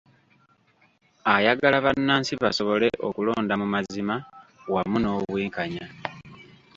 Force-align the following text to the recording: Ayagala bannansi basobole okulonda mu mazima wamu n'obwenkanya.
Ayagala 1.33 1.77
bannansi 1.85 2.33
basobole 2.43 2.87
okulonda 3.07 3.53
mu 3.61 3.67
mazima 3.73 4.15
wamu 4.73 4.97
n'obwenkanya. 4.99 5.85